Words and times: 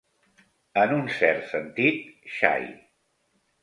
En 0.85 0.95
un 0.95 1.05
cert 1.19 1.47
sentit, 1.53 2.03
xai. 2.41 2.71